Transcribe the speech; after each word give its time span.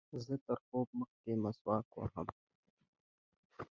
زه 0.25 0.35
تر 0.45 0.57
خوب 0.67 0.87
مخکښي 0.99 1.33
مسواک 1.43 1.87
وهم. 1.93 2.27